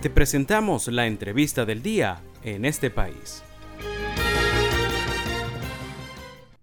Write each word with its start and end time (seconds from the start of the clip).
Te 0.00 0.10
presentamos 0.10 0.86
la 0.86 1.08
entrevista 1.08 1.64
del 1.64 1.82
día 1.82 2.20
en 2.44 2.64
este 2.64 2.88
país. 2.88 3.42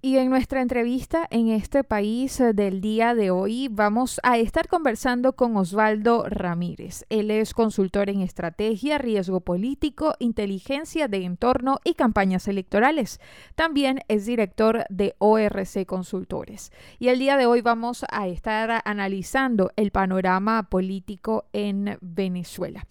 Y 0.01 0.19
en 0.19 0.29
nuestra 0.29 0.61
entrevista 0.61 1.27
en 1.31 1.49
este 1.49 1.83
país 1.83 2.39
eh, 2.39 2.53
del 2.53 2.79
día 2.79 3.13
de 3.13 3.31
hoy 3.31 3.67
vamos 3.69 4.21
a 4.23 4.37
estar 4.37 4.69
conversando 4.69 5.33
con 5.33 5.57
Osvaldo 5.57 6.29
Ramírez. 6.29 7.03
Él 7.09 7.29
es 7.29 7.53
consultor 7.53 8.09
en 8.09 8.21
estrategia, 8.21 8.99
riesgo 8.99 9.41
político, 9.41 10.13
inteligencia 10.19 11.09
de 11.09 11.25
entorno 11.25 11.79
y 11.83 11.95
campañas 11.95 12.47
electorales. 12.47 13.19
También 13.55 13.99
es 14.07 14.27
director 14.27 14.85
de 14.89 15.15
ORC 15.17 15.85
Consultores. 15.85 16.71
Y 16.99 17.09
el 17.09 17.19
día 17.19 17.35
de 17.35 17.47
hoy 17.47 17.59
vamos 17.61 18.05
a 18.09 18.27
estar 18.27 18.83
analizando 18.85 19.71
el 19.75 19.91
panorama 19.91 20.69
político 20.69 21.45
en 21.51 21.97
Venezuela. 21.99 22.85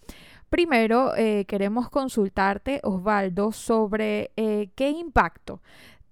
Primero, 0.55 1.13
eh, 1.17 1.43
queremos 1.49 1.89
consultarte, 1.89 2.79
Osvaldo, 2.83 3.51
sobre 3.51 4.31
eh, 4.37 4.69
qué 4.73 4.89
impacto 4.89 5.59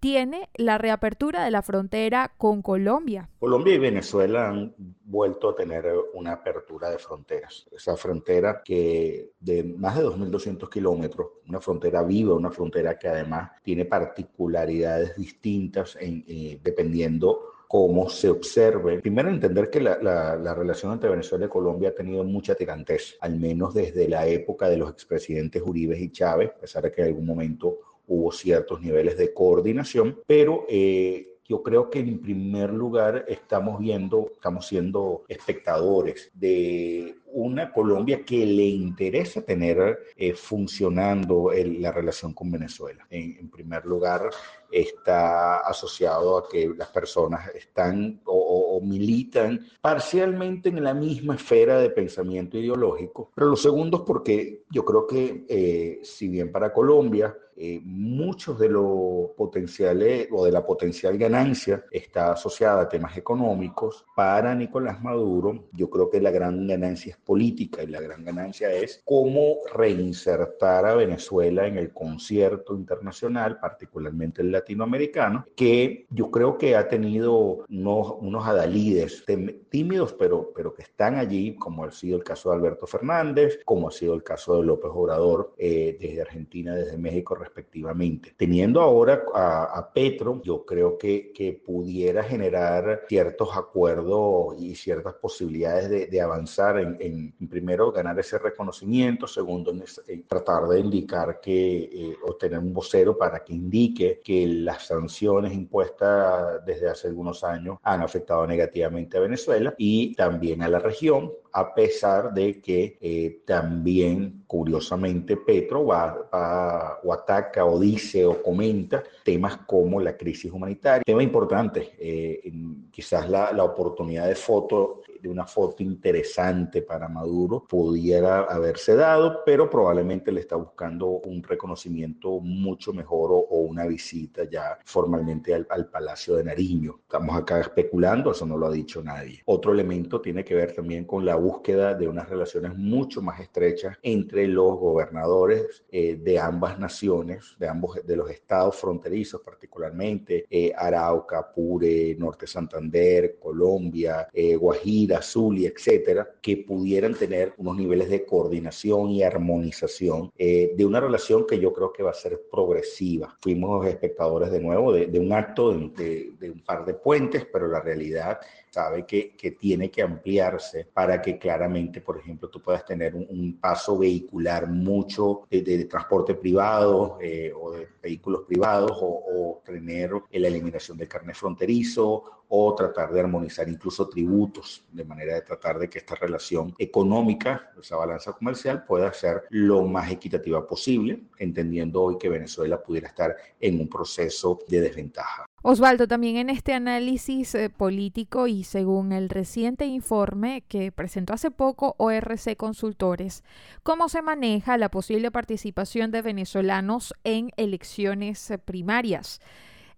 tiene 0.01 0.49
la 0.55 0.77
reapertura 0.77 1.45
de 1.45 1.51
la 1.51 1.61
frontera 1.61 2.33
con 2.37 2.61
Colombia. 2.61 3.29
Colombia 3.39 3.75
y 3.75 3.77
Venezuela 3.77 4.49
han 4.49 4.75
vuelto 5.05 5.51
a 5.51 5.55
tener 5.55 5.85
una 6.13 6.33
apertura 6.33 6.89
de 6.89 6.97
fronteras. 6.97 7.65
Esa 7.71 7.95
frontera 7.95 8.61
que 8.65 9.31
de 9.39 9.63
más 9.63 9.95
de 9.95 10.03
2.200 10.03 10.69
kilómetros, 10.69 11.27
una 11.47 11.61
frontera 11.61 12.03
viva, 12.03 12.35
una 12.35 12.51
frontera 12.51 12.99
que 12.99 13.07
además 13.07 13.51
tiene 13.63 13.85
particularidades 13.85 15.15
distintas 15.15 15.95
en, 16.01 16.25
eh, 16.27 16.59
dependiendo 16.61 17.52
cómo 17.73 18.07
se 18.07 18.29
observe. 18.29 18.99
Primero, 18.99 19.29
entender 19.29 19.67
que 19.71 19.81
la, 19.81 19.97
la, 19.97 20.53
relación 20.53 20.93
entre 20.93 21.09
Venezuela 21.09 21.47
y 21.47 21.49
Colombia 21.49 21.89
ha 21.89 21.95
tenido 21.95 22.23
mucha 22.23 22.53
tirantez, 22.53 23.17
al 23.19 23.39
menos 23.39 23.73
desde 23.73 24.07
la 24.07 24.27
época 24.27 24.69
de 24.69 24.77
los 24.77 24.91
expresidentes 24.91 25.63
Uribe 25.65 25.99
y 25.99 26.11
Chávez, 26.11 26.51
a 26.51 26.59
pesar 26.59 26.83
de 26.83 26.91
que 26.91 27.01
en 27.01 27.07
algún 27.07 27.25
momento 27.25 27.79
hubo 28.05 28.31
ciertos 28.31 28.79
niveles 28.79 29.17
de 29.17 29.33
coordinación, 29.33 30.19
pero 30.27 30.67
eh, 30.69 31.39
yo 31.45 31.63
creo 31.63 31.89
que 31.89 31.97
en 31.97 32.21
primer 32.21 32.71
lugar 32.71 33.25
estamos 33.27 33.79
viendo, 33.79 34.29
estamos 34.35 34.67
siendo 34.67 35.23
espectadores 35.27 36.29
de 36.35 37.15
una 37.33 37.71
Colombia 37.71 38.23
que 38.23 38.45
le 38.45 38.65
interesa 38.65 39.41
tener 39.41 39.99
eh, 40.15 40.33
funcionando 40.33 41.51
la 41.53 41.91
relación 41.91 42.33
con 42.33 42.51
Venezuela. 42.51 43.05
En, 43.09 43.49
primer 43.49 43.85
lugar, 43.85 44.29
está 44.71 45.57
asociado 45.59 46.37
a 46.37 46.47
que 46.47 46.71
las 46.75 46.89
personas 46.89 47.49
están 47.55 48.21
o, 48.25 48.79
militan 48.83 49.59
parcialmente 49.81 50.69
en 50.69 50.83
la 50.83 50.93
misma 50.93 51.35
esfera 51.35 51.79
de 51.79 51.89
pensamiento 51.91 52.57
ideológico, 52.57 53.31
pero 53.33 53.47
lo 53.47 53.55
segundo 53.55 53.97
es 53.97 54.03
porque 54.03 54.63
yo 54.69 54.83
creo 54.83 55.07
que 55.07 55.45
eh, 55.47 55.99
si 56.03 56.27
bien 56.27 56.51
para 56.51 56.73
Colombia 56.73 57.33
eh, 57.55 57.79
muchos 57.83 58.57
de 58.57 58.67
los 58.67 59.29
potenciales 59.37 60.27
o 60.31 60.43
de 60.43 60.51
la 60.51 60.65
potencial 60.65 61.17
ganancia 61.19 61.85
está 61.91 62.31
asociada 62.31 62.81
a 62.81 62.89
temas 62.89 63.15
económicos, 63.15 64.05
para 64.15 64.55
Nicolás 64.55 65.01
Maduro 65.03 65.65
yo 65.71 65.87
creo 65.89 66.09
que 66.09 66.19
la 66.19 66.31
gran 66.31 66.65
ganancia 66.65 67.11
es 67.11 67.22
política 67.25 67.83
y 67.83 67.87
la 67.87 68.01
gran 68.01 68.23
ganancia 68.23 68.71
es 68.71 69.01
cómo 69.05 69.57
reinsertar 69.73 70.85
a 70.85 70.95
Venezuela 70.95 71.67
en 71.67 71.77
el 71.77 71.91
concierto 71.91 72.75
internacional, 72.75 73.59
particularmente 73.59 74.41
el 74.41 74.51
latinoamericano, 74.51 75.45
que 75.55 76.05
yo 76.09 76.31
creo 76.31 76.57
que 76.57 76.75
ha 76.75 76.87
tenido 76.87 77.65
unos, 77.69 78.15
unos 78.19 78.45
adalides 78.45 79.23
tímidos, 79.69 80.13
pero, 80.13 80.51
pero 80.55 80.73
que 80.73 80.83
están 80.83 81.15
allí, 81.15 81.55
como 81.55 81.85
ha 81.85 81.91
sido 81.91 82.17
el 82.17 82.23
caso 82.23 82.49
de 82.49 82.57
Alberto 82.57 82.87
Fernández, 82.87 83.59
como 83.65 83.87
ha 83.87 83.91
sido 83.91 84.13
el 84.13 84.23
caso 84.23 84.57
de 84.57 84.65
López 84.65 84.91
Obrador 84.93 85.53
eh, 85.57 85.97
desde 85.99 86.21
Argentina, 86.21 86.75
desde 86.75 86.97
México 86.97 87.35
respectivamente. 87.35 88.33
Teniendo 88.37 88.81
ahora 88.81 89.23
a, 89.33 89.91
Petro, 89.93 90.41
yo 90.43 90.65
creo 90.65 90.97
que, 90.97 91.31
que, 91.33 91.53
pudiera 91.53 92.23
generar 92.23 93.03
ciertos 93.07 93.49
acuerdos 93.55 94.55
y 94.59 94.75
ciertas 94.75 95.13
posibilidades 95.15 95.89
de, 95.89 96.07
de 96.07 96.21
avanzar 96.21 96.79
en, 96.79 96.97
en, 96.99 97.12
primero, 97.49 97.91
ganar 97.91 98.17
ese 98.19 98.37
reconocimiento, 98.37 99.27
segundo, 99.27 99.71
en, 99.71 100.23
tratar 100.27 100.67
de 100.67 100.79
indicar 100.79 101.39
que, 101.39 101.83
eh, 101.83 102.57
un 102.59 102.73
vocero 102.73 103.17
para 103.17 103.43
que 103.43 103.53
indique 103.53 104.21
que 104.23 104.45
las 104.47 104.87
sanciones 104.87 105.53
impuestas 105.53 106.65
desde 106.65 106.89
hace 106.89 107.07
algunos 107.07 107.43
años 107.43 107.77
han 107.83 108.01
afectado 108.01 108.45
negativamente 108.45 109.17
a 109.17 109.21
Venezuela 109.21 109.73
y 109.77 110.13
también 110.15 110.61
a 110.61 110.67
la 110.67 110.79
región, 110.79 111.31
a 111.53 111.73
pesar 111.73 112.33
de 112.33 112.59
que 112.59 112.97
eh, 112.99 113.41
también, 113.45 114.43
curiosamente, 114.47 115.37
Petro 115.37 115.85
va, 115.85 116.27
va, 116.33 116.99
o 117.03 117.13
ataca 117.13 117.65
o 117.65 117.79
dice 117.79 118.25
o 118.25 118.41
comenta 118.41 119.03
temas 119.23 119.57
como 119.67 119.99
la 119.99 120.17
crisis 120.17 120.51
humanitaria. 120.51 121.03
Tema 121.05 121.21
importante, 121.21 121.91
eh, 121.99 122.51
quizás 122.91 123.29
la, 123.29 123.53
la 123.53 123.63
oportunidad 123.63 124.27
de 124.27 124.35
foto 124.35 125.02
de 125.23 125.29
una 125.29 125.47
foto 125.47 125.81
interesante 125.81 126.81
para 126.81 127.07
Maduro 127.07 127.65
pudiera 127.67 128.41
haberse 128.41 128.93
dado, 128.93 129.39
pero 129.45 129.69
probablemente 129.69 130.33
le 130.33 130.41
está 130.41 130.57
buscando 130.57 131.07
un 131.07 131.41
reconocimiento 131.41 132.41
mucho 132.41 132.91
mejor 132.91 133.31
o, 133.31 133.63
una 133.63 133.85
visita 133.85 134.43
ya 134.43 134.77
formalmente 134.83 135.53
al, 135.53 135.65
Palacio 135.89 136.35
de 136.35 136.43
Nariño. 136.43 136.99
Estamos 137.03 137.35
acá 137.37 137.61
especulando, 137.61 138.31
eso 138.31 138.45
no 138.45 138.57
lo 138.57 138.67
ha 138.67 138.71
dicho 138.71 139.01
nadie. 139.01 139.41
Otro 139.45 139.71
elemento 139.71 140.19
tiene 140.19 140.43
que 140.43 140.55
ver 140.55 140.73
también 140.73 141.05
con 141.05 141.25
la 141.25 141.35
búsqueda 141.35 141.93
de 141.93 142.07
unas 142.07 142.27
relaciones 142.27 142.75
mucho 142.75 143.21
más 143.21 143.39
estrechas 143.39 143.97
entre 144.01 144.47
los 144.47 144.77
gobernadores 144.77 145.85
eh, 145.89 146.17
de 146.17 146.39
ambas 146.39 146.77
naciones, 146.79 147.55
de 147.57 147.69
ambos 147.69 148.05
de 148.05 148.15
los 148.15 148.29
estados 148.29 148.75
fronterizos 148.75 149.41
particularmente, 149.41 150.45
eh, 150.49 150.73
Arauca, 150.75 151.39
Apure, 151.39 152.15
Norte 152.15 152.45
Santander, 152.45 153.37
Colombia, 153.39 154.27
eh, 154.33 154.55
Guajira, 154.55 155.12
Zulia, 155.21 155.69
etcétera, 155.69 156.27
que 156.41 156.57
pudieran 156.57 157.13
tener 157.13 157.53
unos 157.57 157.77
niveles 157.77 158.09
de 158.09 158.25
coordinación 158.25 159.09
y 159.09 159.23
armonización 159.23 160.31
eh, 160.37 160.73
de 160.75 160.85
una 160.85 160.99
relación 160.99 161.45
que 161.45 161.59
yo 161.59 161.73
creo 161.73 161.91
que 161.91 162.03
va 162.03 162.11
a 162.11 162.15
ser 162.15 162.41
progresiva. 162.51 163.37
Fuimos 163.41 163.85
espectadores 163.85 164.51
de 164.51 164.59
nuevo 164.59 164.93
de, 164.93 165.19
un 165.19 165.33
acto 165.33 165.71
de, 165.71 166.33
de, 166.39 166.51
un 166.51 166.61
par 166.61 166.85
de 166.85 166.93
puentes, 166.93 167.45
pero 167.51 167.67
la 167.67 167.79
realidad 167.79 168.39
sabe 168.69 169.05
que, 169.05 169.35
que, 169.35 169.51
tiene 169.51 169.91
que 169.91 170.01
ampliarse 170.01 170.87
para 170.91 171.21
que 171.21 171.37
claramente, 171.37 172.01
por 172.01 172.17
ejemplo, 172.17 172.49
tú 172.49 172.59
puedas 172.61 172.83
tener 172.85 173.13
un, 173.13 173.59
paso 173.61 173.97
vehicular 173.97 174.67
mucho 174.67 175.43
de, 175.49 175.85
transporte 175.85 176.33
privado 176.33 177.17
eh, 177.21 177.53
o 177.55 177.71
de 177.71 177.87
vehículos 178.01 178.41
privados 178.47 178.97
o, 178.99 179.23
o 179.27 179.61
tener 179.63 180.11
la 180.31 180.47
eliminación 180.47 180.97
del 180.97 181.07
carnet 181.07 181.35
fronterizo 181.35 182.43
o 182.55 182.75
tratar 182.75 183.11
de 183.11 183.19
armonizar 183.19 183.67
incluso 183.67 184.07
tributos, 184.07 184.85
de 185.03 185.09
manera 185.09 185.35
de 185.35 185.41
tratar 185.41 185.77
de 185.77 185.89
que 185.89 185.99
esta 185.99 186.15
relación 186.15 186.73
económica, 186.79 187.71
esa 187.79 187.97
balanza 187.97 188.31
comercial, 188.31 188.85
pueda 188.85 189.11
ser 189.11 189.43
lo 189.49 189.83
más 189.83 190.09
equitativa 190.09 190.65
posible, 190.65 191.23
entendiendo 191.37 192.01
hoy 192.01 192.17
que 192.17 192.29
Venezuela 192.29 192.81
pudiera 192.81 193.09
estar 193.09 193.35
en 193.59 193.81
un 193.81 193.89
proceso 193.89 194.59
de 194.67 194.79
desventaja. 194.79 195.45
Osvaldo, 195.61 196.07
también 196.07 196.37
en 196.37 196.49
este 196.49 196.73
análisis 196.73 197.53
eh, 197.55 197.69
político 197.69 198.47
y 198.47 198.63
según 198.63 199.11
el 199.11 199.29
reciente 199.29 199.85
informe 199.85 200.63
que 200.67 200.91
presentó 200.91 201.33
hace 201.33 201.51
poco 201.51 201.95
ORC 201.97 202.55
Consultores, 202.55 203.43
¿cómo 203.83 204.09
se 204.09 204.21
maneja 204.21 204.77
la 204.77 204.89
posible 204.89 205.31
participación 205.31 206.11
de 206.11 206.21
venezolanos 206.21 207.13
en 207.23 207.51
elecciones 207.57 208.51
eh, 208.51 208.57
primarias? 208.57 209.41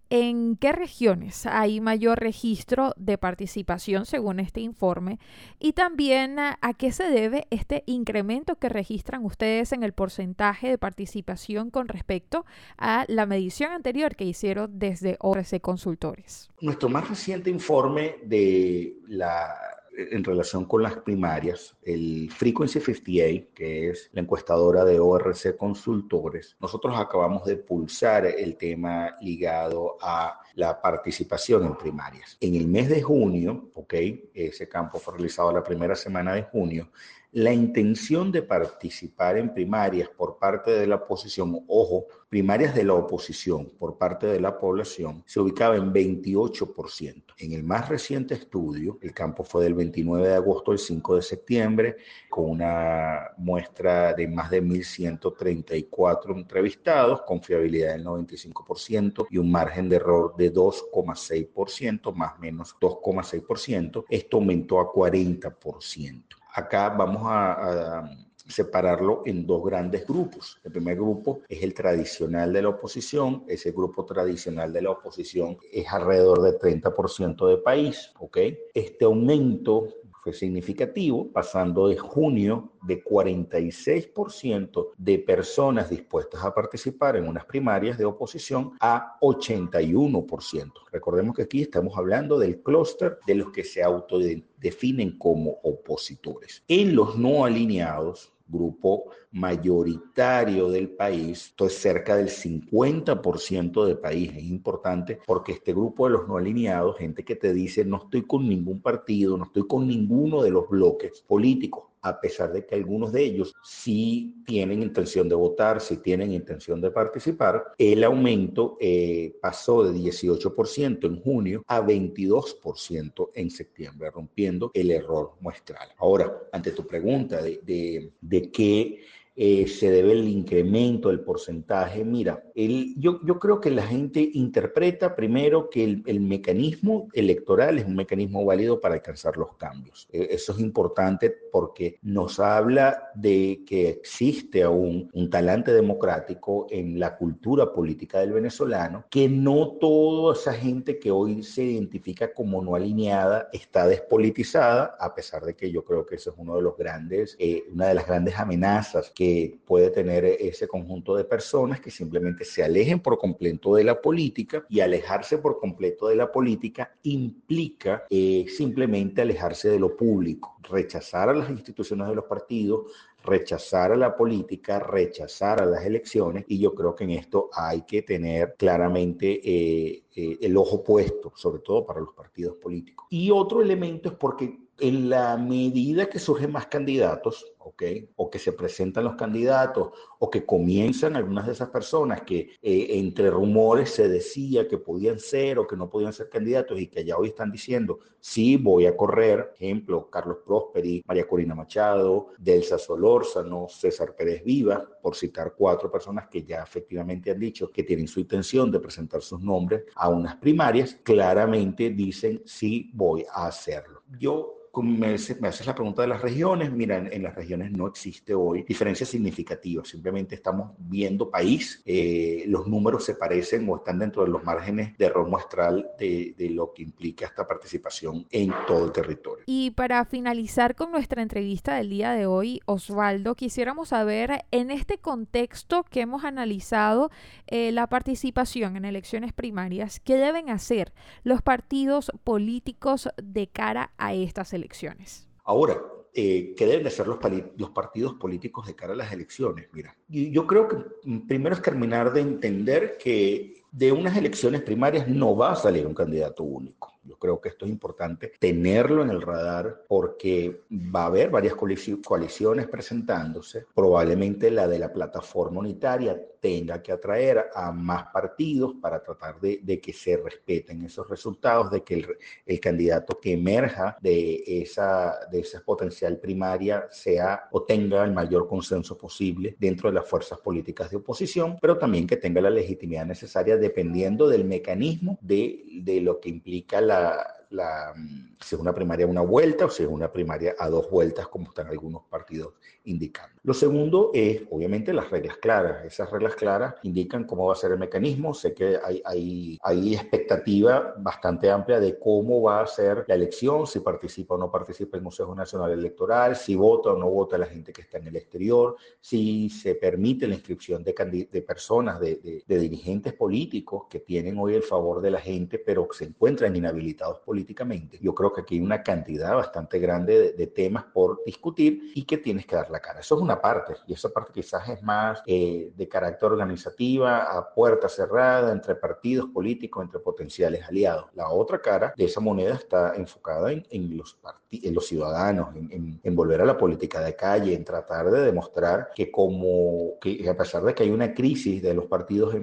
¿En 0.08 0.56
qué 0.56 0.70
regiones 0.70 1.46
hay 1.46 1.80
mayor 1.80 2.20
registro 2.20 2.94
de 2.96 3.18
participación 3.18 4.06
según 4.06 4.38
este 4.38 4.60
informe? 4.60 5.18
Y 5.58 5.72
también 5.72 6.38
a, 6.38 6.58
qué 6.78 6.92
se 6.92 7.10
debe 7.10 7.48
este 7.50 7.82
incremento 7.86 8.54
que 8.56 8.68
registran 8.68 9.24
ustedes 9.24 9.72
en 9.72 9.82
el 9.82 9.92
porcentaje 9.92 10.68
de 10.68 10.78
participación 10.78 11.70
con 11.70 11.88
respecto 11.88 12.46
a 12.78 13.04
la 13.08 13.26
medición 13.26 13.72
anterior 13.72 14.14
que 14.14 14.24
hicieron 14.24 14.78
desde 14.78 15.16
ORC 15.18 15.60
Consultores. 15.60 16.50
Nuestro 16.60 16.88
más 16.88 17.08
reciente 17.08 17.50
informe 17.50 18.16
de 18.22 18.98
la 19.08 19.54
en 19.96 20.22
relación 20.24 20.64
con 20.66 20.82
las 20.82 20.96
primarias, 20.96 21.76
el 21.82 22.30
Frequency 22.30 22.80
58, 22.80 23.48
que 23.54 23.90
es 23.90 24.10
la 24.12 24.20
encuestadora 24.20 24.84
de 24.84 25.00
ORC 25.00 25.56
Consultores, 25.56 26.56
nosotros 26.60 26.94
acabamos 26.98 27.44
de 27.44 27.56
pulsar 27.56 28.26
el 28.26 28.56
tema 28.56 29.16
ligado 29.20 29.96
a 30.00 30.40
la 30.54 30.80
participación 30.80 31.64
en 31.64 31.76
primarias. 31.76 32.36
En 32.40 32.54
el 32.54 32.66
mes 32.66 32.88
de 32.88 33.02
junio, 33.02 33.70
ok, 33.74 33.94
ese 34.34 34.68
campo 34.68 34.98
fue 34.98 35.14
realizado 35.14 35.52
la 35.52 35.62
primera 35.62 35.94
semana 35.94 36.34
de 36.34 36.42
junio, 36.42 36.90
la 37.32 37.52
intención 37.52 38.32
de 38.32 38.42
participar 38.42 39.36
en 39.36 39.52
primarias 39.52 40.08
por 40.08 40.38
parte 40.38 40.70
de 40.70 40.86
la 40.86 40.96
oposición, 40.96 41.64
ojo, 41.68 42.06
primarias 42.28 42.74
de 42.74 42.84
la 42.84 42.94
oposición 42.94 43.70
por 43.78 43.98
parte 43.98 44.26
de 44.26 44.40
la 44.40 44.58
población, 44.58 45.22
se 45.26 45.40
ubicaba 45.40 45.76
en 45.76 45.92
28%. 45.92 47.24
En 47.38 47.52
el 47.52 47.62
más 47.62 47.88
reciente 47.88 48.34
estudio, 48.34 48.98
el 49.02 49.12
campo 49.12 49.44
fue 49.44 49.64
del 49.64 49.74
29 49.74 50.28
de 50.28 50.34
agosto 50.34 50.72
al 50.72 50.78
5 50.78 51.16
de 51.16 51.22
septiembre, 51.22 51.96
con 52.30 52.50
una 52.50 53.30
muestra 53.36 54.14
de 54.14 54.28
más 54.28 54.50
de 54.50 54.62
1.134 54.62 56.34
entrevistados, 56.34 57.22
con 57.22 57.42
fiabilidad 57.42 57.92
del 57.92 58.04
95% 58.04 59.26
y 59.30 59.38
un 59.38 59.50
margen 59.50 59.88
de 59.88 59.96
error 59.96 60.34
de 60.36 60.52
2,6%, 60.52 62.14
más 62.14 62.36
o 62.36 62.40
menos 62.40 62.76
2,6%. 62.80 64.04
Esto 64.08 64.36
aumentó 64.38 64.80
a 64.80 64.92
40%. 64.92 66.24
Acá 66.56 66.88
vamos 66.88 67.22
a, 67.26 68.10
separarlo 68.48 69.24
en 69.26 69.44
dos 69.44 69.62
grandes 69.62 70.06
grupos. 70.06 70.58
El 70.64 70.72
primer 70.72 70.94
grupo 70.94 71.40
es 71.48 71.62
el 71.62 71.74
tradicional 71.74 72.52
de 72.52 72.62
la 72.62 72.68
oposición. 72.70 73.44
Ese 73.46 73.72
grupo 73.72 74.06
tradicional 74.06 74.72
de 74.72 74.82
la 74.82 74.90
oposición 74.90 75.58
es 75.70 75.86
alrededor 75.92 76.40
del 76.42 76.58
30% 76.58 77.46
de 77.48 77.58
país, 77.58 78.12
¿ok? 78.20 78.38
Este 78.72 79.04
aumento 79.04 79.88
significativo, 80.32 81.30
pasando 81.32 81.88
de 81.88 81.96
junio 81.96 82.72
de 82.82 83.02
46% 83.02 84.90
de 84.96 85.18
personas 85.18 85.90
dispuestas 85.90 86.44
a 86.44 86.54
participar 86.54 87.16
en 87.16 87.28
unas 87.28 87.44
primarias 87.44 87.98
de 87.98 88.04
oposición 88.04 88.72
a 88.80 89.18
81%. 89.20 90.72
Recordemos 90.92 91.34
que 91.34 91.42
aquí 91.42 91.62
estamos 91.62 91.96
hablando 91.96 92.38
del 92.38 92.62
clúster 92.62 93.18
de 93.26 93.34
los 93.34 93.50
que 93.50 93.64
se 93.64 93.82
autodefinen 93.82 95.18
como 95.18 95.58
opositores. 95.62 96.62
En 96.68 96.94
los 96.94 97.16
no 97.16 97.44
alineados, 97.44 98.35
grupo 98.48 99.10
mayoritario 99.32 100.68
del 100.68 100.90
país, 100.90 101.48
entonces 101.50 101.78
cerca 101.78 102.16
del 102.16 102.28
50% 102.28 103.84
del 103.84 103.98
país. 103.98 104.32
Es 104.36 104.44
importante 104.44 105.20
porque 105.26 105.52
este 105.52 105.72
grupo 105.72 106.06
de 106.06 106.12
los 106.14 106.28
no 106.28 106.36
alineados, 106.36 106.98
gente 106.98 107.24
que 107.24 107.36
te 107.36 107.52
dice 107.52 107.84
no 107.84 107.98
estoy 107.98 108.22
con 108.22 108.48
ningún 108.48 108.80
partido, 108.80 109.36
no 109.36 109.44
estoy 109.44 109.66
con 109.66 109.86
ninguno 109.86 110.42
de 110.42 110.50
los 110.50 110.68
bloques 110.68 111.20
políticos, 111.26 111.84
a 112.08 112.20
pesar 112.20 112.52
de 112.52 112.64
que 112.64 112.76
algunos 112.76 113.12
de 113.12 113.24
ellos 113.24 113.52
sí 113.64 114.42
tienen 114.46 114.80
intención 114.80 115.28
de 115.28 115.34
votar, 115.34 115.80
sí 115.80 115.96
tienen 115.96 116.32
intención 116.32 116.80
de 116.80 116.92
participar, 116.92 117.64
el 117.76 118.04
aumento 118.04 118.76
eh, 118.80 119.36
pasó 119.42 119.82
de 119.82 119.98
18% 119.98 121.04
en 121.04 121.20
junio 121.20 121.64
a 121.66 121.80
22% 121.80 123.30
en 123.34 123.50
septiembre, 123.50 124.10
rompiendo 124.10 124.70
el 124.72 124.92
error 124.92 125.32
muestral. 125.40 125.88
Ahora, 125.98 126.32
ante 126.52 126.70
tu 126.70 126.86
pregunta 126.86 127.42
de, 127.42 127.60
de, 127.64 128.12
de 128.20 128.50
qué 128.52 129.00
eh, 129.38 129.66
se 129.68 129.90
debe 129.90 130.12
el 130.12 130.26
incremento 130.28 131.10
del 131.10 131.20
porcentaje. 131.20 132.04
Mira, 132.04 132.42
el, 132.54 132.94
yo, 132.96 133.20
creo 133.38 133.60
que 133.60 133.70
la 133.70 133.86
gente 133.86 134.30
interpreta 134.32 135.14
primero 135.14 135.68
que 135.68 135.84
el, 135.84 136.02
el, 136.06 136.20
mecanismo 136.20 137.08
electoral 137.12 137.78
es 137.78 137.84
un 137.84 137.96
mecanismo 137.96 138.46
válido 138.46 138.80
para 138.80 138.94
alcanzar 138.94 139.36
los 139.36 139.54
cambios. 139.56 140.08
Eh, 140.10 140.28
eso 140.30 140.52
es 140.52 140.60
importante 140.60 141.34
porque 141.52 141.98
nos 142.00 142.40
habla 142.40 143.10
de 143.14 143.62
que 143.66 143.90
existe 143.90 144.62
aún 144.62 145.10
un 145.12 145.28
talante 145.28 145.72
democrático 145.72 146.66
en 146.70 146.98
la 146.98 147.18
cultura 147.18 147.74
política 147.74 148.20
del 148.20 148.32
venezolano, 148.32 149.04
que 149.10 149.28
no 149.28 149.72
toda 149.78 150.32
esa 150.32 150.54
gente 150.54 150.98
que 150.98 151.10
hoy 151.10 151.42
se 151.42 151.62
identifica 151.62 152.32
como 152.32 152.62
no 152.62 152.74
alineada 152.74 153.50
está 153.52 153.86
despolitizada, 153.86 154.96
a 154.98 155.14
pesar 155.14 155.44
de 155.44 155.54
que 155.54 155.70
yo 155.70 155.84
creo 155.84 156.06
que 156.06 156.14
eso 156.14 156.30
es 156.30 156.36
uno 156.38 156.56
de 156.56 156.62
los 156.62 156.76
grandes, 156.76 157.36
eh, 157.38 157.64
una 157.70 157.88
de 157.88 157.94
las 157.94 158.06
grandes 158.06 158.38
amenazas 158.38 159.12
que 159.14 159.25
puede 159.64 159.90
tener 159.90 160.24
ese 160.24 160.68
conjunto 160.68 161.16
de 161.16 161.24
personas 161.24 161.80
que 161.80 161.90
simplemente 161.90 162.44
se 162.44 162.62
alejen 162.62 163.00
por 163.00 163.18
completo 163.18 163.74
de 163.74 163.84
la 163.84 164.00
política 164.00 164.64
y 164.68 164.80
alejarse 164.80 165.38
por 165.38 165.58
completo 165.58 166.08
de 166.08 166.16
la 166.16 166.30
política 166.30 166.92
implica 167.02 168.04
eh, 168.10 168.46
simplemente 168.48 169.22
alejarse 169.22 169.68
de 169.68 169.78
lo 169.78 169.96
público, 169.96 170.56
rechazar 170.62 171.28
a 171.28 171.34
las 171.34 171.50
instituciones 171.50 172.08
de 172.08 172.14
los 172.14 172.24
partidos, 172.24 172.92
rechazar 173.26 173.92
a 173.92 173.96
la 173.96 174.16
política, 174.16 174.78
rechazar 174.78 175.60
a 175.60 175.66
las 175.66 175.84
elecciones 175.84 176.44
y 176.48 176.58
yo 176.58 176.74
creo 176.74 176.94
que 176.94 177.04
en 177.04 177.10
esto 177.10 177.50
hay 177.52 177.82
que 177.82 178.02
tener 178.02 178.54
claramente 178.56 179.40
eh, 179.44 180.04
eh, 180.14 180.38
el 180.40 180.56
ojo 180.56 180.82
puesto, 180.82 181.32
sobre 181.34 181.60
todo 181.60 181.84
para 181.84 182.00
los 182.00 182.14
partidos 182.14 182.56
políticos. 182.56 183.06
Y 183.10 183.30
otro 183.30 183.60
elemento 183.60 184.08
es 184.08 184.14
porque 184.14 184.65
en 184.78 185.08
la 185.08 185.36
medida 185.36 186.06
que 186.06 186.18
surgen 186.18 186.52
más 186.52 186.66
candidatos, 186.66 187.44
¿ok? 187.58 187.82
O 188.16 188.30
que 188.30 188.38
se 188.38 188.52
presentan 188.52 189.04
los 189.04 189.16
candidatos, 189.16 189.90
o 190.18 190.30
que 190.30 190.44
comienzan 190.44 191.16
algunas 191.16 191.46
de 191.46 191.52
esas 191.52 191.70
personas 191.70 192.22
que 192.22 192.50
eh, 192.62 192.86
entre 192.90 193.30
rumores 193.30 193.90
se 193.90 194.08
decía 194.08 194.68
que 194.68 194.78
podían 194.78 195.18
ser 195.18 195.58
o 195.58 195.66
que 195.66 195.76
no 195.76 195.88
podían 195.88 196.12
ser 196.12 196.28
candidatos 196.28 196.78
y 196.78 196.86
que 196.88 197.04
ya 197.04 197.16
hoy 197.16 197.28
están 197.28 197.50
diciendo, 197.50 198.00
sí, 198.20 198.56
voy 198.56 198.86
a 198.86 198.96
correr, 198.96 199.52
ejemplo, 199.54 200.08
Carlos 200.10 200.38
Prosperi, 200.44 201.02
María 201.06 201.26
Corina 201.26 201.54
Machado, 201.54 202.28
Delsa 202.38 202.78
Solórzano, 202.78 203.66
César 203.68 204.14
Pérez 204.14 204.44
Viva, 204.44 204.88
por 205.02 205.16
citar 205.16 205.54
cuatro 205.56 205.90
personas 205.90 206.28
que 206.28 206.44
ya 206.44 206.62
efectivamente 206.62 207.30
han 207.30 207.40
dicho 207.40 207.70
que 207.70 207.82
tienen 207.82 208.08
su 208.08 208.20
intención 208.20 208.70
de 208.70 208.80
presentar 208.80 209.22
sus 209.22 209.40
nombres 209.40 209.84
a 209.94 210.08
unas 210.08 210.36
primarias, 210.36 210.98
claramente 211.02 211.90
dicen, 211.90 212.42
sí, 212.44 212.90
voy 212.94 213.24
a 213.32 213.46
hacerlo. 213.46 214.02
Yo 214.18 214.56
me, 214.82 215.14
haces 215.14 215.66
la 215.66 215.74
pregunta 215.74 216.02
de 216.02 216.08
las 216.08 216.20
regiones. 216.20 216.70
Mira, 216.70 216.98
en, 216.98 217.22
las 217.22 217.34
regiones 217.34 217.72
no 217.72 217.86
existe 217.86 218.34
hoy 218.34 218.62
diferencia 218.62 219.06
significativa. 219.06 219.84
Simplemente 219.84 220.34
estamos 220.34 220.72
viendo 220.78 221.30
país. 221.30 221.82
Eh, 221.86 222.44
los 222.48 222.66
números 222.66 223.04
se 223.04 223.14
parecen 223.14 223.68
o 223.68 223.76
están 223.76 223.98
dentro 223.98 224.24
de 224.24 224.30
los 224.30 224.44
márgenes 224.44 224.96
de 224.98 225.06
error 225.06 225.28
muestral 225.28 225.90
de, 225.98 226.34
de, 226.36 226.50
lo 226.50 226.72
que 226.72 226.82
implica 226.82 227.26
esta 227.26 227.46
participación 227.46 228.26
en 228.30 228.52
todo 228.66 228.86
el 228.86 228.92
territorio. 228.92 229.44
Y 229.46 229.70
para 229.70 230.04
finalizar 230.04 230.74
con 230.74 230.90
nuestra 230.92 231.22
entrevista 231.22 231.76
del 231.76 231.90
día 231.90 232.12
de 232.12 232.26
hoy, 232.26 232.60
Osvaldo, 232.66 233.34
quisiéramos 233.34 233.88
saber 233.88 234.44
en 234.50 234.70
este 234.70 234.98
contexto 234.98 235.84
que 235.84 236.00
hemos 236.02 236.24
analizado 236.24 237.10
eh, 237.46 237.72
la 237.72 237.86
participación 237.86 238.76
en 238.76 238.84
elecciones 238.84 239.32
primarias, 239.32 240.00
¿qué 240.00 240.16
deben 240.16 240.50
hacer 240.50 240.92
los 241.22 241.42
partidos 241.42 242.12
políticos 242.24 243.08
de 243.22 243.46
cara 243.46 243.92
a 243.98 244.14
estas 244.14 244.52
elecciones? 244.52 244.65
Elecciones. 244.66 245.28
Ahora, 245.44 245.80
eh, 246.12 246.54
¿qué 246.56 246.66
deben 246.66 246.84
de 246.84 246.90
ser 246.90 247.06
los, 247.06 247.18
los, 247.56 247.70
partidos 247.70 248.14
políticos 248.14 248.66
de 248.66 248.74
cara 248.74 248.94
a 248.94 248.96
las 248.96 249.12
elecciones? 249.12 249.68
Mira, 249.72 249.96
yo 250.08 250.46
creo 250.46 250.66
que 250.66 250.76
mm, 251.04 251.26
primero 251.26 251.54
es 251.54 251.62
terminar 251.62 252.12
de 252.12 252.20
entender 252.20 252.96
que 252.98 253.62
de 253.70 253.92
unas 253.92 254.16
elecciones 254.16 254.62
primarias 254.62 255.06
no 255.08 255.36
va 255.36 255.52
a 255.52 255.56
salir 255.56 255.86
un 255.86 255.94
candidato 255.94 256.42
único. 256.42 256.95
Yo 257.06 257.18
creo 257.18 257.40
que 257.40 257.50
esto 257.50 257.64
es 257.64 257.70
importante 257.70 258.32
tenerlo 258.38 259.02
en 259.02 259.10
el 259.10 259.22
radar 259.22 259.84
porque 259.88 260.62
va 260.70 261.04
a 261.04 261.06
haber 261.06 261.30
varias 261.30 261.54
coaliciones 261.54 262.66
presentándose. 262.66 263.66
Probablemente 263.74 264.50
la 264.50 264.66
de 264.66 264.78
la 264.78 264.92
plataforma 264.92 265.60
unitaria 265.60 266.20
tenga 266.40 266.82
que 266.82 266.92
atraer 266.92 267.46
a 267.54 267.72
más 267.72 268.06
partidos 268.12 268.74
para 268.80 269.02
tratar 269.02 269.40
de, 269.40 269.60
de 269.62 269.80
que 269.80 269.92
se 269.92 270.16
respeten 270.16 270.82
esos 270.82 271.08
resultados, 271.08 271.70
de 271.70 271.82
que 271.82 271.94
el, 271.94 272.06
el, 272.46 272.60
candidato 272.60 273.18
que 273.20 273.32
emerja 273.32 273.96
de 274.00 274.44
esa, 274.46 275.18
de 275.30 275.40
esa 275.40 275.60
potencial 275.60 276.18
primaria 276.18 276.86
sea 276.90 277.48
o 277.50 277.64
tenga 277.64 278.04
el 278.04 278.12
mayor 278.12 278.46
consenso 278.46 278.96
posible 278.96 279.56
dentro 279.58 279.88
de 279.88 279.94
las 279.94 280.08
fuerzas 280.08 280.38
políticas 280.38 280.90
de 280.90 280.98
oposición, 280.98 281.58
pero 281.60 281.78
también 281.78 282.06
que 282.06 282.16
tenga 282.16 282.40
la 282.40 282.50
legitimidad 282.50 283.06
necesaria 283.06 283.56
dependiendo 283.56 284.28
del 284.28 284.44
mecanismo 284.44 285.18
de, 285.20 285.75
de 285.86 286.00
lo 286.00 286.20
que 286.20 286.28
implica 286.28 286.80
la 286.80 287.45
la, 287.56 287.94
si 288.40 288.54
es 288.54 288.60
una 288.60 288.74
primaria 288.74 289.06
a 289.06 289.08
una 289.08 289.22
vuelta 289.22 289.64
o 289.64 289.70
si 289.70 289.82
es 289.82 289.88
una 289.88 290.12
primaria 290.12 290.54
a 290.58 290.68
dos 290.68 290.90
vueltas, 290.90 291.28
como 291.28 291.48
están 291.48 291.66
algunos 291.68 292.02
partidos 292.04 292.54
indicando. 292.84 293.40
Lo 293.42 293.54
segundo 293.54 294.10
es, 294.14 294.42
obviamente, 294.50 294.92
las 294.92 295.10
reglas 295.10 295.38
claras. 295.38 295.84
Esas 295.84 296.10
reglas 296.10 296.34
claras 296.36 296.74
indican 296.82 297.24
cómo 297.24 297.46
va 297.46 297.54
a 297.54 297.56
ser 297.56 297.72
el 297.72 297.78
mecanismo. 297.78 298.34
Sé 298.34 298.54
que 298.54 298.78
hay, 298.82 299.02
hay, 299.04 299.58
hay 299.62 299.94
expectativa 299.94 300.94
bastante 300.98 301.50
amplia 301.50 301.80
de 301.80 301.98
cómo 301.98 302.42
va 302.42 302.60
a 302.60 302.66
ser 302.66 303.04
la 303.08 303.14
elección, 303.14 303.66
si 303.66 303.80
participa 303.80 304.34
o 304.34 304.38
no 304.38 304.50
participa 304.50 304.96
el 304.96 305.02
Consejo 305.02 305.34
Nacional 305.34 305.72
Electoral, 305.72 306.36
si 306.36 306.54
vota 306.54 306.90
o 306.90 306.98
no 306.98 307.08
vota 307.08 307.38
la 307.38 307.46
gente 307.46 307.72
que 307.72 307.82
está 307.82 307.98
en 307.98 308.08
el 308.08 308.16
exterior, 308.16 308.76
si 309.00 309.48
se 309.48 309.74
permite 309.74 310.28
la 310.28 310.34
inscripción 310.34 310.84
de, 310.84 311.28
de 311.30 311.42
personas, 311.42 311.98
de, 312.00 312.16
de, 312.16 312.42
de 312.46 312.58
dirigentes 312.58 313.14
políticos 313.14 313.84
que 313.88 314.00
tienen 314.00 314.38
hoy 314.38 314.54
el 314.54 314.62
favor 314.62 315.00
de 315.00 315.10
la 315.10 315.20
gente, 315.20 315.58
pero 315.58 315.88
se 315.92 316.04
encuentran 316.04 316.54
inhabilitados 316.54 317.20
políticos 317.20 317.45
políticamente. 317.46 317.98
Yo 318.02 318.12
creo 318.14 318.32
que 318.32 318.40
aquí 318.40 318.56
hay 318.56 318.60
una 318.60 318.82
cantidad 318.82 319.36
bastante 319.36 319.78
grande 319.78 320.32
de, 320.32 320.46
temas 320.46 320.84
por 320.84 321.22
discutir 321.24 321.92
y 321.94 322.04
que 322.04 322.18
tienes 322.18 322.46
que 322.46 322.56
dar 322.56 322.70
la 322.70 322.80
cara. 322.80 323.00
Eso 323.00 323.16
es 323.16 323.20
una 323.20 323.40
parte, 323.40 323.74
y 323.86 323.92
esa 323.92 324.08
parte 324.08 324.32
quizás 324.32 324.68
es 324.68 324.82
más 324.82 325.22
eh, 325.26 325.70
de 325.76 325.88
carácter 325.88 326.30
organizativa, 326.32 327.36
a 327.36 327.52
puerta 327.52 327.88
cerrada, 327.88 328.52
entre 328.52 328.74
partidos 328.74 329.28
políticos, 329.28 329.84
entre 329.84 330.00
potenciales 330.00 330.64
aliados. 330.66 331.06
La 331.14 331.28
otra 331.28 331.60
cara 331.60 331.92
de 331.96 332.04
esa 332.04 332.20
moneda 332.20 332.54
está 332.54 332.94
enfocada 332.96 333.52
en, 333.52 333.66
en 333.70 333.96
los, 333.96 334.18
en 334.50 334.74
los 334.74 334.86
ciudadanos, 334.86 335.54
en, 335.54 336.00
en, 336.02 336.16
volver 336.16 336.40
a 336.40 336.46
la 336.46 336.56
política 336.56 337.00
de 337.00 337.14
calle, 337.14 337.54
en 337.54 337.64
tratar 337.64 338.10
de 338.10 338.22
demostrar 338.22 338.88
que 338.94 339.10
como 339.10 339.98
que 340.00 340.28
a 340.28 340.36
pesar 340.36 340.62
de 340.62 340.74
que 340.74 340.84
hay 340.84 340.90
una 340.90 341.12
crisis 341.12 341.62
de 341.62 341.74
los 341.74 341.86
partidos 341.86 342.34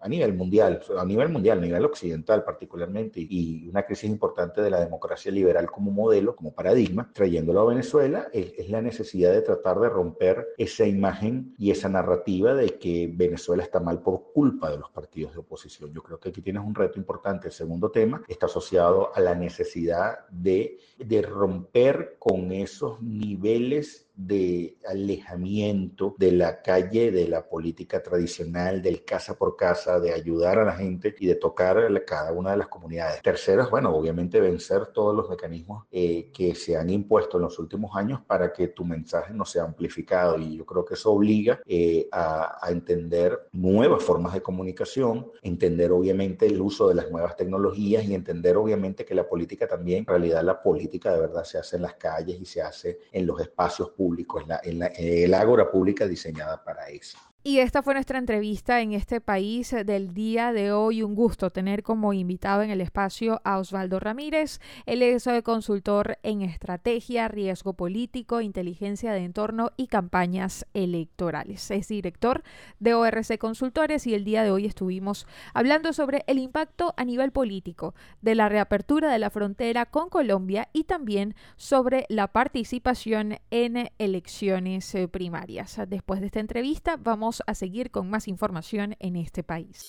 a 0.00 0.08
nivel 0.08 0.34
mundial, 0.34 0.82
a 0.98 1.04
nivel 1.04 1.28
mundial, 1.28 1.58
a 1.58 1.62
nivel 1.62 1.84
occidental 1.84 2.42
particularmente, 2.42 3.20
y 3.20 3.68
una 3.68 3.84
crisis 3.84 4.10
importante 4.10 4.39
de 4.48 4.70
la 4.70 4.80
democracia 4.80 5.30
liberal 5.30 5.70
como 5.70 5.90
modelo, 5.90 6.34
como 6.34 6.54
paradigma, 6.54 7.10
trayéndolo 7.12 7.60
a 7.60 7.66
Venezuela, 7.66 8.28
es, 8.32 8.68
la 8.68 8.80
necesidad 8.80 9.32
de 9.32 9.42
tratar 9.42 9.78
de 9.80 9.88
romper 9.88 10.48
esa 10.56 10.86
imagen 10.86 11.54
y 11.58 11.70
esa 11.70 11.88
narrativa 11.88 12.54
de 12.54 12.78
que 12.78 13.10
Venezuela 13.12 13.62
está 13.62 13.80
mal 13.80 14.00
por 14.00 14.32
culpa 14.32 14.70
de 14.70 14.78
los 14.78 14.90
partidos 14.90 15.32
de 15.32 15.40
oposición. 15.40 15.92
Yo 15.92 16.02
creo 16.02 16.18
que 16.18 16.30
aquí 16.30 16.40
tienes 16.40 16.62
un 16.64 16.74
reto 16.74 16.98
importante. 16.98 17.48
El 17.48 17.52
segundo 17.52 17.90
tema 17.90 18.22
está 18.28 18.46
asociado 18.46 19.14
a 19.14 19.20
la 19.20 19.34
necesidad 19.34 20.26
de 20.30 20.78
romper 21.22 22.16
con 22.18 22.52
esos 22.52 23.00
niveles 23.02 24.09
de 24.26 24.76
alejamiento 24.86 26.14
de 26.18 26.32
la 26.32 26.60
calle, 26.60 27.10
de 27.10 27.28
la 27.28 27.48
política 27.48 28.02
tradicional, 28.02 28.82
del 28.82 29.04
casa 29.04 29.36
por 29.36 29.56
casa, 29.56 29.98
de 29.98 30.12
ayudar 30.12 30.58
a 30.58 30.64
la 30.64 30.72
gente 30.72 31.14
y 31.18 31.26
de 31.26 31.36
tocar 31.36 31.78
a 31.78 32.04
cada 32.04 32.32
una 32.32 32.50
de 32.52 32.58
las 32.58 32.68
comunidades. 32.68 33.22
Tercero 33.22 33.62
es, 33.62 33.70
bueno, 33.70 33.94
obviamente 33.94 34.40
vencer 34.40 34.88
todos 34.88 35.16
los 35.16 35.28
mecanismos 35.30 35.86
eh, 35.90 36.30
que 36.32 36.54
se 36.54 36.76
han 36.76 36.90
impuesto 36.90 37.38
en 37.38 37.44
los 37.44 37.58
últimos 37.58 37.96
años 37.96 38.20
para 38.26 38.52
que 38.52 38.68
tu 38.68 38.84
mensaje 38.84 39.32
no 39.32 39.44
sea 39.44 39.64
amplificado 39.64 40.38
y 40.38 40.56
yo 40.56 40.66
creo 40.66 40.84
que 40.84 40.94
eso 40.94 41.12
obliga 41.12 41.60
eh, 41.66 42.08
a 42.12 42.68
entender 42.68 43.48
nuevas 43.52 44.02
formas 44.02 44.34
de 44.34 44.42
comunicación, 44.42 45.30
entender 45.42 45.92
obviamente 45.92 46.46
el 46.46 46.60
uso 46.60 46.88
de 46.88 46.94
las 46.94 47.10
nuevas 47.10 47.36
tecnologías 47.36 48.04
y 48.04 48.14
entender 48.14 48.56
obviamente 48.56 49.04
que 49.04 49.14
la 49.14 49.28
política 49.28 49.66
también, 49.66 50.00
en 50.00 50.06
realidad 50.06 50.42
la 50.42 50.62
política 50.62 51.12
de 51.12 51.20
verdad 51.20 51.44
se 51.44 51.58
hace 51.58 51.76
en 51.76 51.82
las 51.82 51.94
calles 51.94 52.40
y 52.40 52.44
se 52.44 52.62
hace 52.62 53.00
en 53.12 53.26
los 53.26 53.40
espacios 53.40 53.90
públicos 53.90 54.09
público, 54.10 54.40
en, 54.40 54.48
la, 54.48 54.60
la, 54.78 54.86
el 54.86 55.34
ágora 55.34 55.70
pública 55.70 56.06
diseñada 56.06 56.62
para 56.64 56.88
eso. 56.88 57.18
Y 57.42 57.60
esta 57.60 57.82
fue 57.82 57.94
nuestra 57.94 58.18
entrevista 58.18 58.82
en 58.82 58.92
este 58.92 59.22
país 59.22 59.74
del 59.86 60.12
día 60.12 60.52
de 60.52 60.72
hoy. 60.72 61.02
Un 61.02 61.14
gusto 61.14 61.48
tener 61.48 61.82
como 61.82 62.12
invitado 62.12 62.60
en 62.60 62.68
el 62.68 62.82
espacio 62.82 63.40
a 63.44 63.56
Osvaldo 63.56 63.98
Ramírez. 63.98 64.60
Él 64.84 65.00
es 65.00 65.26
consultor 65.42 66.18
en 66.22 66.42
estrategia, 66.42 67.28
riesgo 67.28 67.72
político, 67.72 68.42
inteligencia 68.42 69.14
de 69.14 69.24
entorno 69.24 69.70
y 69.78 69.86
campañas 69.86 70.66
electorales. 70.74 71.70
Es 71.70 71.88
director 71.88 72.42
de 72.78 72.92
ORC 72.92 73.38
Consultores 73.38 74.06
y 74.06 74.12
el 74.12 74.24
día 74.24 74.42
de 74.42 74.50
hoy 74.50 74.66
estuvimos 74.66 75.26
hablando 75.54 75.94
sobre 75.94 76.24
el 76.26 76.38
impacto 76.38 76.92
a 76.98 77.06
nivel 77.06 77.32
político 77.32 77.94
de 78.20 78.34
la 78.34 78.50
reapertura 78.50 79.10
de 79.10 79.18
la 79.18 79.30
frontera 79.30 79.86
con 79.86 80.10
Colombia 80.10 80.68
y 80.74 80.84
también 80.84 81.34
sobre 81.56 82.04
la 82.10 82.28
participación 82.28 83.38
en 83.50 83.88
elecciones 83.98 84.94
primarias. 85.10 85.80
Después 85.88 86.20
de 86.20 86.26
esta 86.26 86.40
entrevista 86.40 86.98
vamos 86.98 87.29
a 87.46 87.54
seguir 87.54 87.90
con 87.90 88.10
más 88.10 88.28
información 88.28 88.96
en 88.98 89.16
este 89.16 89.42
país. 89.42 89.86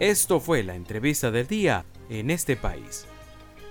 Esto 0.00 0.40
fue 0.40 0.62
la 0.62 0.76
entrevista 0.76 1.30
del 1.30 1.46
día 1.46 1.84
en 2.08 2.30
este 2.30 2.56
país. 2.56 3.06